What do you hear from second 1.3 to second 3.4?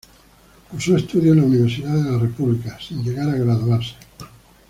en la Universidad de la República, sin llegar a